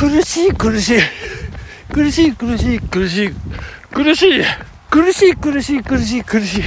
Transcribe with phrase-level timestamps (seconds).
[0.00, 1.00] 苦しい苦しい。
[1.92, 3.34] 苦しい苦しい苦しい。
[3.92, 4.42] 苦しい。
[4.88, 6.62] 苦しい苦しい苦しい苦しい。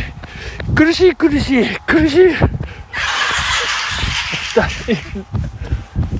[0.75, 2.29] 苦しい苦しい苦しい。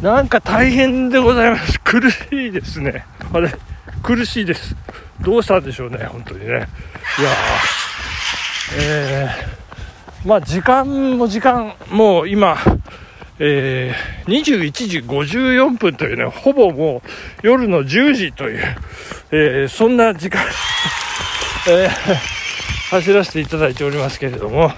[0.02, 1.80] なんか大変でございます。
[1.81, 3.05] 苦しいですね。
[3.32, 3.54] あれ
[4.02, 4.75] 苦しいです。
[5.21, 6.45] どうしたんでしょうね本当にね。
[6.48, 6.68] いや
[8.80, 12.57] えー、まあ時間も時間もう今
[13.39, 18.77] えー、21時54分というね、ほぼもう夜の10時という、
[19.31, 20.41] えー、そんな時間
[21.70, 22.16] えー、
[22.89, 24.72] 走らせていただいておりますけれども、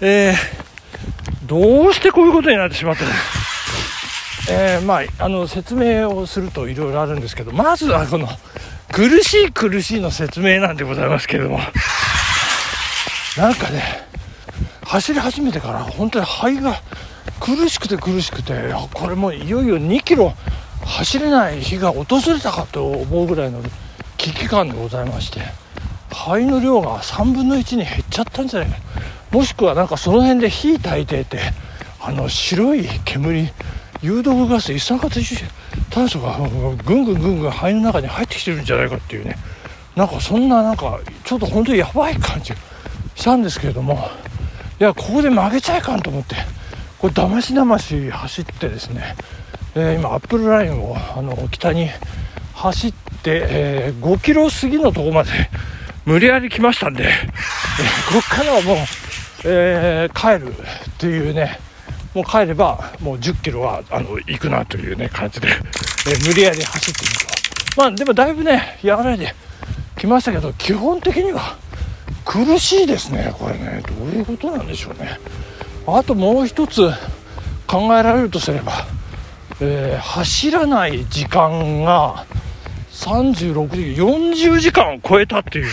[0.00, 0.34] え、
[1.44, 3.10] どうしてこういうことになってしまったの？
[4.48, 8.28] え、まあ、あの、説明をするといろいろあるんですけど、まずはこの、
[8.92, 11.60] 苦しい苦しいの説明なんでございますけれども、
[13.36, 14.06] なんかね、
[14.82, 16.80] 走り始めてから本当に肺が
[17.40, 20.32] 苦しくて苦しくて、これもいよいよ2キロ
[20.84, 23.60] 走れない日が訪れたかと思うぐらいの
[24.16, 25.40] 危機感でございまして
[26.10, 28.76] 肺の量が3分の1に減っちゃったんじゃないか。
[29.30, 31.40] もしくはなんかその辺で火焚いてて
[32.00, 33.50] あの白い煙
[34.00, 35.08] 有毒ガス一酸化
[35.90, 36.38] 炭素が
[36.84, 39.36] ぐんぐんぐんぐん肺の中に入ってきてるんじゃないかっていうね。
[39.96, 42.52] なんかそんななんかちょっと本当にやばい感じ
[43.14, 44.08] したんですけれども
[44.78, 46.36] いやここで曲げちゃいかんと思って。
[46.98, 49.16] これだましだまし走ってですね、
[49.74, 51.88] えー、今アップルラインをあの北に
[52.54, 55.30] 走って、えー、5キロ過ぎのとこまで
[56.06, 58.76] 無理やり来ましたんで、えー、こっからはもう、
[59.44, 61.58] え、帰るっていうね
[62.14, 65.52] もう帰ればもう1 0キロはあの行くなというね感じで、え、
[66.26, 67.16] 無理やり走ってみる
[67.74, 69.34] とまあでもだいぶね和らないで
[69.98, 71.58] きましたけど基本的には
[72.24, 73.82] 苦しいですねこれね。
[73.86, 75.18] どういうことなんでしょうね。
[75.86, 76.90] あともう一つ
[77.66, 78.72] 考えられるとすれば、
[79.60, 82.26] えー、走らない時間が
[82.92, 85.72] 36時40時間を超えたっていうね。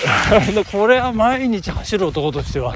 [0.72, 2.74] これは毎日走る男としては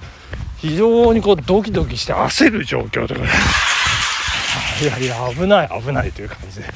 [0.58, 3.28] 非常にこうドキドキして焦る状況とかね
[4.82, 6.66] いやいや危ない危ないという感じで。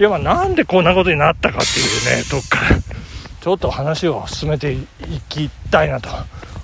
[0.00, 2.76] いやまあなんでこんなことになったかっていうねとっから。
[3.44, 4.86] ちょっと話を進めてい
[5.28, 6.08] きたいなと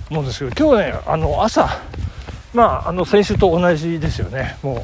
[0.09, 1.79] 思うんですけど今日ねあの朝
[2.53, 4.57] まああの先週と同じですよね。
[4.61, 4.81] もう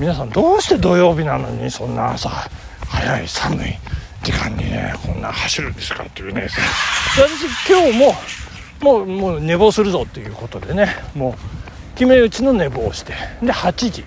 [0.00, 2.28] 皆さんどうして土曜日なのにそんな朝
[2.88, 3.58] 早い寒い
[4.22, 6.48] 時間にねこんな走るんですかっていうね。
[7.16, 8.14] 私今日も
[8.80, 14.04] もうもう寝坊するぞっていうことでねもう決め打ちの寝坊をしてで8時。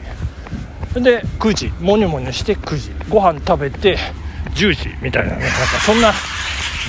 [0.96, 1.74] で9時。
[1.80, 2.92] モニョモニョして9時。
[3.10, 3.98] ご飯食べて
[4.56, 5.42] 10時みたいなね。
[5.42, 6.14] なんかそんな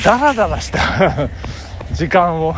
[0.04, 1.28] ダラダラした
[1.92, 2.54] 時間を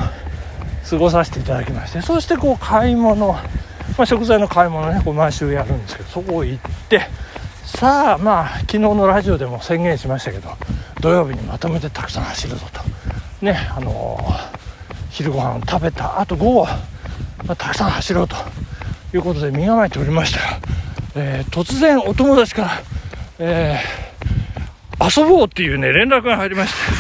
[0.89, 3.43] 過ごさせていただきましてそしてこう買い物、ま
[3.99, 7.03] あ、食材の買い物ねこう毎週やるんですけどそこ行って
[7.65, 10.51] さあまあ昨日のラジオでも宣言しましたけど
[11.01, 12.81] 土曜日にまとめてたくさん走るぞと。
[13.45, 14.33] ねあのー、
[15.11, 18.37] 昼ご飯を食べたあと午後、まあ、たくさん走ろうと。
[19.15, 20.61] いうことで身構えておりましたら、
[21.15, 22.71] えー、突然お友達から、
[23.39, 26.77] えー、遊ぼうっていうね連絡が入りまして。
[26.79, 26.96] いや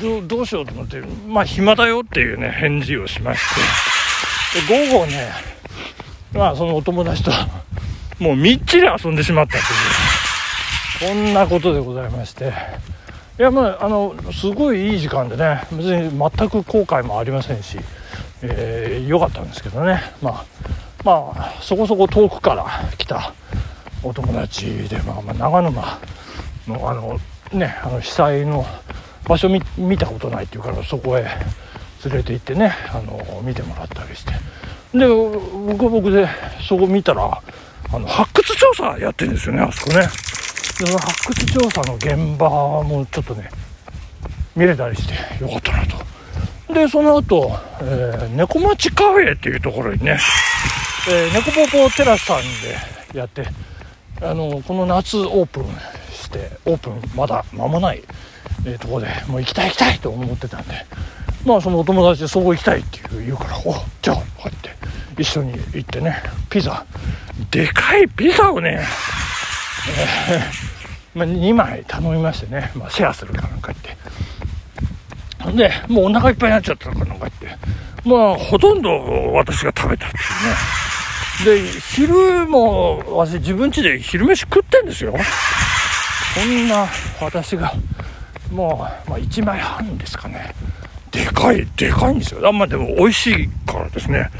[0.00, 3.40] どどうしようと思ってまあ暇だよっていうね返事をしまし
[4.54, 4.66] て。
[4.66, 5.30] で午後ね
[6.32, 7.30] まあそのお友達と
[8.18, 9.52] もうみっちり遊んでしまった
[10.98, 12.52] というこんなことでございまして。
[13.36, 17.78] いやまああのすごいいい時間でね別に全く後悔もありませんし、
[18.42, 20.00] えー、かったんですけどね。
[20.22, 20.44] まあ
[21.04, 22.64] まあそこそこ遠くから
[22.96, 23.34] 来た
[24.04, 26.00] お友達で、まあ、まあ長沼
[26.68, 27.20] のあの
[27.52, 28.64] ねあの被災の
[29.26, 31.24] 場所見たことないっていうからそこへ
[32.04, 34.32] 連れて行ってねあの見てもらったりして。
[34.96, 36.28] で僕は僕で
[36.68, 37.42] そこ見たら
[37.92, 40.00] あの発掘調査やってるんですよねあそこね。
[40.78, 42.48] でその発掘調査の現場
[42.82, 43.48] もちょっとね
[44.54, 46.14] 見れたりしてよかったなと。
[46.72, 47.52] でその後、
[47.82, 50.18] えー、猫町カフェっていうところにね、
[51.08, 52.42] えー、猫ポポテラスさん
[53.12, 53.46] でやって
[54.20, 55.64] あのこの夏オープン
[56.10, 58.02] してオープンまだ間もない、
[58.66, 60.74] えー、とこでもう行きたい行きたいと思ってたんで
[61.44, 64.70] まあそのお友達でそこ行きたいって言うからおじゃあこうやって
[65.20, 66.84] 一緒に行ってねピザ。
[67.50, 68.80] でかいピザをね、
[70.32, 75.56] えー、まあ、2枚頼みましてね、まあ、シェアするかなんか言って。
[75.56, 77.58] でもうお腹いっぱいになっちゃったのかなんか言って。
[78.08, 78.90] まあほとんど
[79.32, 80.16] 私が食べたって
[81.46, 81.62] いうね。
[81.62, 85.14] で昼も私自分家で昼飯食ってんですよ。
[86.34, 86.86] そんな
[87.20, 87.72] 私が
[88.50, 90.54] もう、まあ、1枚半ですかね。
[91.10, 92.46] でかいでかいんですよ。
[92.46, 94.30] あんま、でも美味しいからですね。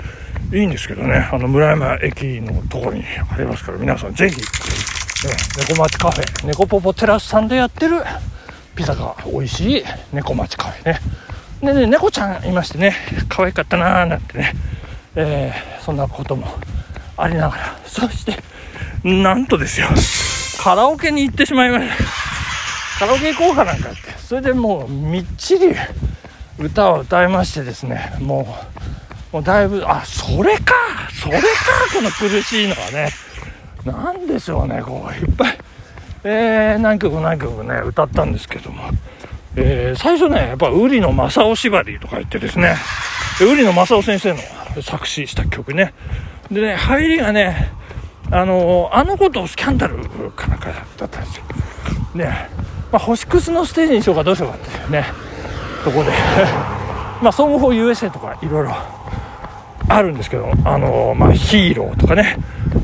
[0.52, 4.40] いいんですけどね、あの村山駅のところにありますから、皆さんぜひ、
[5.58, 8.02] 猫町カフェ猫ポポテラスさんでやってる
[8.76, 11.00] ピザが美味しい猫町カフェね。
[11.62, 12.94] でね猫ちゃんいましてね
[13.28, 14.52] 可愛かったなーなんてね、
[15.16, 16.46] えー、そんなことも
[17.16, 17.78] ありながら。
[17.86, 18.36] そして
[19.02, 19.88] なんとですよ。
[20.62, 22.23] カラオケに行ってしまいました。
[22.98, 23.98] カラオケ行こうかなんかって。
[24.18, 25.74] それでもうみっちり
[26.58, 28.16] 歌を歌いましてですね。
[28.20, 28.56] も
[29.32, 30.74] うもうだいぶあそれか
[31.12, 31.46] それか
[31.92, 33.10] この苦しいのはね。
[33.84, 35.58] 何でしょうねこういっぱい、
[36.24, 38.84] えー、何曲何曲ね歌ったんですけども、
[39.56, 42.76] えー、最初ねやっぱ瓜野正夫縛りとか言ってですね。
[43.38, 45.92] 瓜野正夫先生の作詞した曲ね。
[46.50, 47.72] でね入りがね
[48.30, 51.44] あのあのことスキャンダルかなんかだったんですよ。
[52.14, 52.48] ね
[52.94, 55.04] まあ、星屑のステージにしようかどうしようかっていうね
[55.82, 56.12] とこで。
[57.20, 58.76] まあ総合法 USA とかいろいろ
[59.88, 62.36] あるんですけどあのまあヒーローとかね。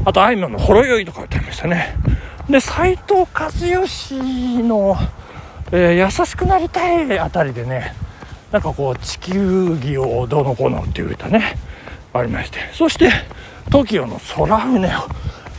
[0.05, 1.95] あとあいみょんのほろ酔いとか歌いましたね。
[2.49, 4.15] で斎藤和義
[4.65, 4.99] の、
[5.71, 7.95] えー、優しくなりたいあたりでね
[8.51, 11.57] なんかこう地球儀をどうのこうのっていう歌ね
[12.13, 12.59] ありまして。
[12.73, 13.13] そして
[13.71, 14.91] TOKIO の空船を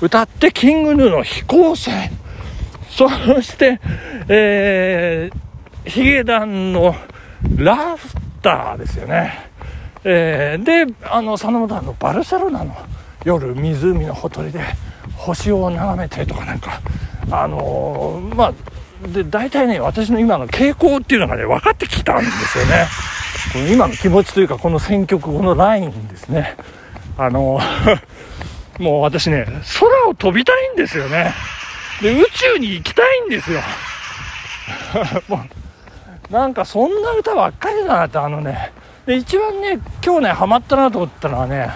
[0.02, 2.21] 歌ってキングヌーの飛行船。
[2.92, 3.08] そ
[3.42, 3.80] して、
[4.28, 6.94] えー、ヒゲダンの
[7.58, 9.50] ラフターですよね。
[10.04, 12.76] えー、で、あの、佐野団のバルセロナの
[13.24, 14.60] 夜、湖のほとりで
[15.16, 16.82] 星を眺めてとかなんか、
[17.32, 22.88] あのー、まあ、で、大体ね、私の今の傾向っていうのがね、分かってきたんですよね。
[23.54, 26.56] こ の今の気持ちというか、この選曲、このラインですね。
[27.18, 28.02] あのー、
[28.84, 29.46] もう私ね、
[29.80, 31.34] 空を飛びたいんですよね。
[32.02, 33.62] で、宇宙に行きたいんですよ。
[35.28, 35.44] も
[36.30, 38.72] う、なんかそんな歌ばっかりだなって、あのね、
[39.06, 41.70] で、一番ね、今日ね、ハマったなと思ったのはね、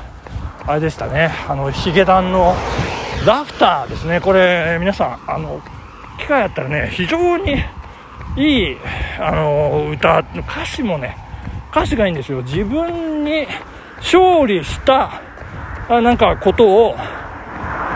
[0.65, 2.55] あれでしたね、あの、ヒゲダンの
[3.25, 4.19] ラフターですね。
[4.19, 5.61] これ、皆さん、あの、
[6.19, 7.63] 機会あったらね、非常に
[8.35, 8.77] いい、
[9.19, 11.17] あの、歌、歌詞もね、
[11.71, 12.41] 歌詞がいいんですよ。
[12.41, 13.47] 自分に
[13.97, 15.21] 勝利した、
[15.87, 16.95] あなんかことを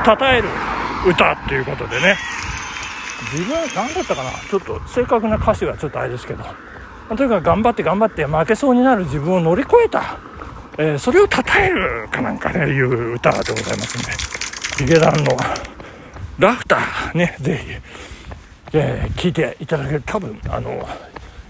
[0.05, 0.49] 称える
[1.07, 2.15] 歌っていうことでね。
[3.33, 4.31] 自分何だったかな。
[4.49, 6.43] ちょっと正確な歌詞はちょっとあれですけど。
[7.09, 10.19] とにかく頑張って頑張って負けそうになる自分を乗り越えた、
[10.77, 14.11] えー、それを称えるかなんかねいう歌でございますんで。
[14.77, 15.35] ヒゲダンの
[16.37, 17.57] ラフターねぜ
[18.71, 20.03] ひ、えー、聞いていただける。
[20.05, 20.87] 多分あの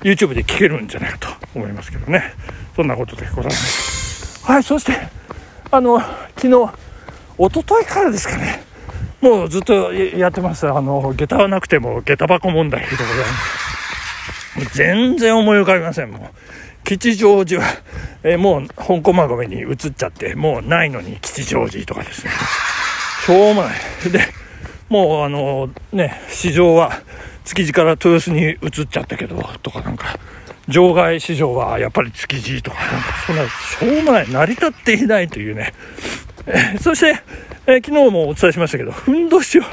[0.02, 2.34] YouTube で聴けるんじゃないかと思いますけどね。
[2.76, 4.46] そんなことでございます。
[4.46, 4.94] はいそして
[5.70, 6.48] あの昨日
[7.38, 8.69] 一昨日からですかね。
[9.22, 10.68] もうずっとやってます。
[10.68, 14.78] あの、下駄はなくても下駄箱問題でございます。
[14.78, 16.30] 全然思い浮かびません、もう。
[16.84, 17.68] 吉祥寺は、
[18.24, 22.32] えもう香港まごめに移っちゃって、もうないのに吉祥寺とかですね。
[23.26, 24.12] しょうもない。
[24.12, 24.22] で、
[24.90, 27.02] もうあのね、市場は
[27.44, 30.18] 築地から豊洲に移っちゃったけど、とかなんか、
[30.68, 35.74] 場外市場はやっぱり築地とか、なんかそんな、しょうもない、成り立っていないというね。
[36.50, 37.22] え そして、
[37.68, 39.64] えー、昨日もお伝えしましたけど、ふんどしを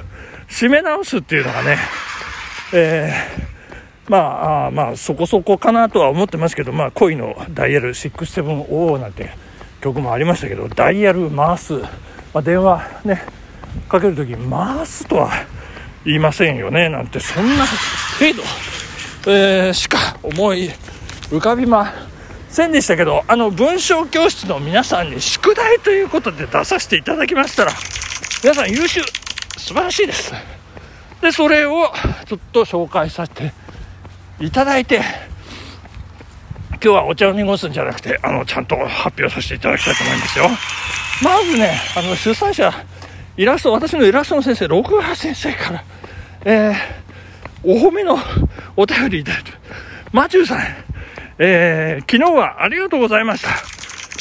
[0.49, 1.78] 締め直すっていうのがね、
[2.73, 9.31] えー、まあ、あまあ、そこそこかなとは思ってますけど、まあ、恋のダイヤル670なんて
[9.81, 11.88] 曲もありましたけど、ダイヤル回す、ま
[12.34, 13.23] あ、電話ね、
[13.88, 15.30] かけるとき回すとは
[16.04, 17.64] 言いませんよね、なんて、そんな
[18.18, 18.35] 程
[19.25, 20.71] 度、えー、しか思い
[21.30, 21.92] 浮かびま
[22.56, 27.72] せんでしたけど、あの、文章教室の皆さんに宿題ということで出させていただきましたら、
[28.42, 29.02] 皆さん優秀、
[29.58, 30.32] 素晴らしいです。
[31.20, 31.92] で、それを
[32.25, 33.52] ちょっと紹介させて
[34.40, 35.02] いただいて、
[36.72, 40.48] 今日はお茶を濁すんじゃなくて、あの、ちゃんと発表させていただきたいと思いますよ。
[41.22, 42.72] まずね、あの、主催者、
[43.36, 45.84] イラスト、私のイラストの先生、六波先生から、
[46.46, 46.75] えー、
[47.64, 48.18] お褒めの
[48.76, 49.52] お便りいただいて、
[50.10, 50.86] マチューさん、
[51.38, 53.50] えー、昨日はありがとうございました。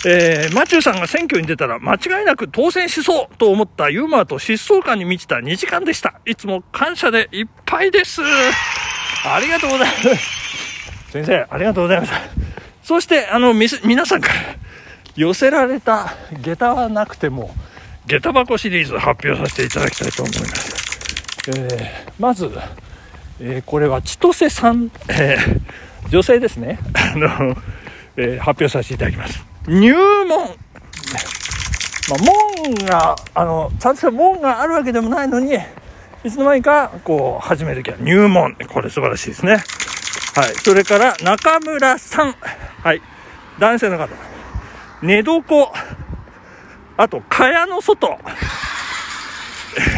[0.07, 6.19] えー、マチューさんが選挙に出たら間違いなく当選しそうと思ったユーモアと疾走感に満ちた2時間でした。
[6.25, 8.21] いつも感謝でいっぱいです。
[8.21, 11.11] ありがとうございます。
[11.11, 12.19] 先生、ありがとうございました。
[12.83, 14.33] そして、あの、み、皆さんから
[15.15, 17.55] 寄せられた下駄はなくても、
[18.05, 21.49] 下駄箱シリーズ発表させていただきたいと思います。
[21.57, 22.51] えー、まず、
[23.39, 25.61] えー、これは千歳さん、えー
[26.09, 26.79] 女性ですね。
[26.93, 27.55] あの、
[28.17, 29.43] えー、発表させていただきます。
[29.67, 29.93] 入
[30.25, 30.55] 門
[32.07, 35.57] まあ、門が、あの、ちゃんとした門があるわけでもないのに、
[36.23, 38.55] いつの間にか、こう、始めるきは入門。
[38.67, 39.53] これ素晴らしいですね。
[40.35, 40.53] はい。
[40.55, 42.35] それから、中村さん。
[42.83, 43.01] はい。
[43.59, 44.09] 男性の方。
[45.01, 45.71] 寝床。
[46.97, 48.19] あと、蚊帳の外。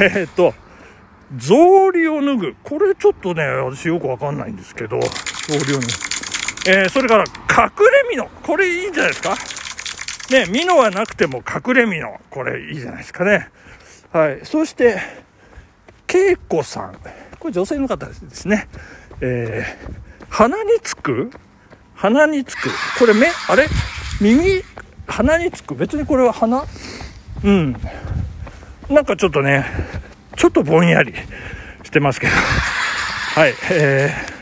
[0.02, 0.54] えー、っと、
[1.38, 2.56] 草履を脱ぐ。
[2.64, 5.00] これちょっとね、私よくわかんないんですけど、
[5.48, 6.70] 草履を脱ぐ。
[6.70, 8.30] えー、それから、隠れ身の。
[8.44, 9.36] これいいんじゃないですか？
[10.30, 12.20] ね、ミノはなくても隠れ身の。
[12.30, 13.50] これいいじゃないですかね。
[14.12, 14.42] はい。
[14.44, 15.00] そして、
[16.08, 16.98] 恵子さん。
[17.40, 18.68] これ女性の方ですね。
[19.22, 21.32] えー、鼻につく？
[21.96, 22.70] 鼻につく。
[23.00, 23.28] これ目？
[23.48, 23.68] あれ？
[24.20, 24.62] 耳
[25.08, 25.76] 鼻につく。
[25.76, 26.66] 別にこれは鼻？
[27.44, 27.76] うん。
[28.90, 29.66] なんかちょっとね、
[30.36, 31.14] ちょっとぼんやり
[31.84, 32.34] してますけど。
[32.34, 33.54] はい。
[33.72, 34.37] えー、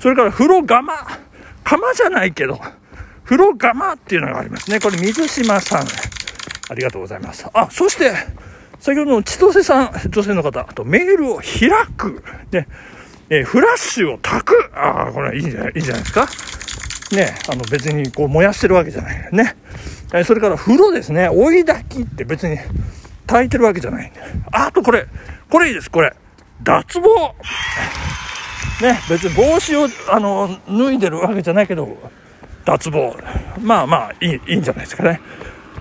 [0.00, 0.92] それから風呂釜。
[1.62, 2.60] 釜じゃないけど、
[3.24, 4.80] 風呂釜っていうのがありますね。
[4.80, 5.82] これ水島さん。
[5.82, 7.46] ありがとうございます。
[7.52, 8.12] あ、そして、
[8.80, 12.24] 先ほどの千歳さん、女性の方、あとメールを開く。
[12.50, 12.66] ね。
[13.28, 14.70] えー、フラッシュを焚く。
[14.74, 16.26] ああ、これいいんじゃない、いいじゃないですか？
[17.12, 19.56] ね、あの別にこう燃やしてるわけじゃないね。
[20.12, 21.28] えー、それから風呂ですね。
[21.28, 22.56] 追い焚きって別に
[23.26, 24.12] 炊いてるわけじゃない。
[24.50, 25.06] あとこれ、
[25.48, 26.14] これいいです、これ。
[26.62, 27.34] 脱帽。
[28.80, 31.98] ね、別に帽子を、あの、脱いでるわけじゃないけど、
[32.64, 33.16] 脱帽。
[33.60, 35.20] まあまあ、いい、いいんじゃないですかね。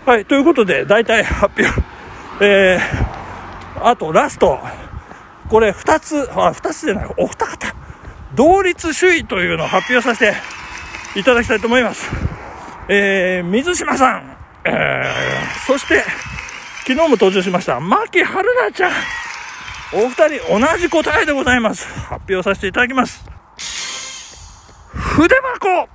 [0.05, 1.81] はい、ということで、大体発表。
[2.41, 4.59] えー、あとラスト。
[5.49, 7.75] これ2つ、あ、2つじゃない、お二方。
[8.35, 10.31] 同率首位というのを発表させ
[11.13, 12.09] ていただきたいと思います。
[12.87, 16.03] えー、水島さん、えー、そして、
[16.87, 18.91] 昨日も登場しました、牧春菜ちゃん。
[19.91, 21.87] お二人同じ答えでございます。
[21.87, 23.25] 発表させていただきます。
[24.93, 25.89] 筆箱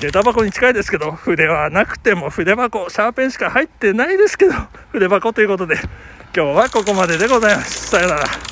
[0.00, 4.52] 下駄箱に近いですけど、筆はなくても筆箱、シャーペンしか入ってないですけど、
[4.92, 5.76] 筆箱ということで、
[6.36, 7.88] 今日はここまででございます。
[7.88, 8.48] さよなら。